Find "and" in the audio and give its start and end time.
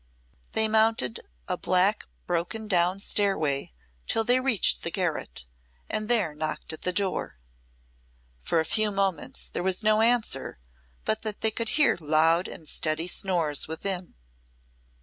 5.91-6.09, 12.47-12.67